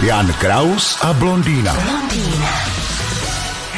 [0.00, 1.76] Jan Kraus a blondýna.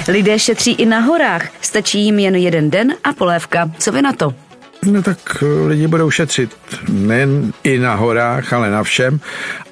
[0.08, 1.48] Lidé šetří i na horách.
[1.60, 3.70] Stačí jim jen jeden den a polévka.
[3.78, 4.34] Co vy na to?
[4.82, 6.56] No tak lidi budou šetřit
[6.88, 9.20] nejen i na horách, ale na všem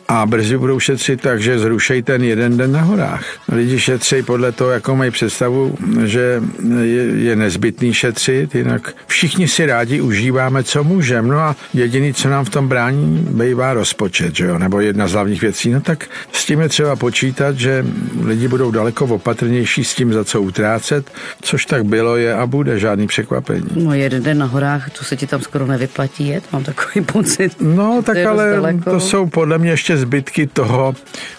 [0.09, 3.25] a brzy budou šetřit tak, že zrušej ten jeden den na horách.
[3.49, 6.43] Lidi šetří podle toho, jako mají představu, že
[6.83, 11.29] je, je nezbytný šetřit, jinak všichni si rádi užíváme, co můžeme.
[11.29, 14.59] No a jediný, co nám v tom brání, bývá rozpočet, že jo?
[14.59, 15.71] nebo jedna z hlavních věcí.
[15.71, 17.87] No tak s tím je třeba počítat, že
[18.25, 21.11] lidi budou daleko opatrnější s tím, za co utrácet,
[21.43, 23.69] což tak bylo, je a bude žádný překvapení.
[23.75, 27.57] No jeden den na horách, to se ti tam skoro nevyplatí jet, mám takový pocit.
[27.61, 30.95] No tak ale to jsou podle mě ještě zbytky toho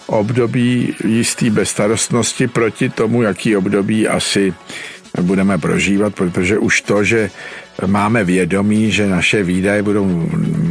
[0.06, 4.54] období jistý bezstarostnosti proti tomu, jaký období asi
[5.20, 7.30] budeme prožívat, protože už to, že
[7.86, 10.04] máme vědomí, že naše výdaje budou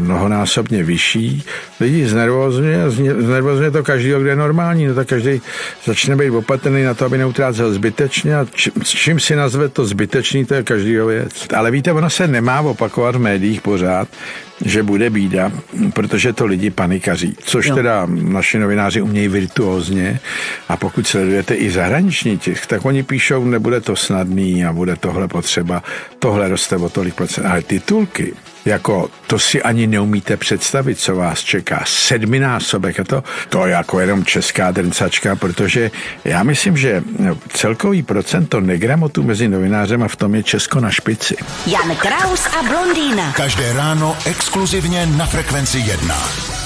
[0.07, 1.43] mnohonásobně vyšší.
[1.79, 5.41] Lidi znervozňuje, znervozňuje to každý, kdo je normální, no tak každý
[5.85, 8.45] začne být opatrný na to, aby neutrácel zbytečně a
[8.83, 11.47] čím si nazve to zbytečný, to je každý věc.
[11.55, 14.07] Ale víte, ono se nemá opakovat v médiích pořád,
[14.65, 15.51] že bude bída,
[15.93, 17.75] protože to lidi panikaří, což jo.
[17.75, 20.19] teda naši novináři umějí virtuózně
[20.69, 25.27] a pokud sledujete i zahraniční tisk, tak oni píšou, nebude to snadný a bude tohle
[25.27, 25.83] potřeba,
[26.19, 28.33] tohle roste o tolik procent, ale titulky,
[28.65, 31.83] jako to si ani neumíte představit, co vás čeká.
[31.85, 35.91] Sedminásobek a to, to je jako jenom česká drncačka, protože
[36.25, 37.03] já myslím, že
[37.53, 41.35] celkový procento negramotu mezi novinářem a v tom je Česko na špici.
[41.67, 43.31] Jan Kraus a blondýna.
[43.31, 46.56] Každé ráno exkluzivně na Frekvenci 1.